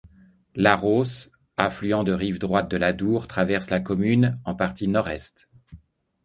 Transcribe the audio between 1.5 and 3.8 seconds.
affluent de rive droite de l’Adour, traverse la